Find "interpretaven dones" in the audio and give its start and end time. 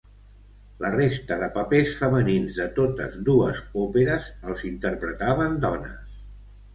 4.71-6.17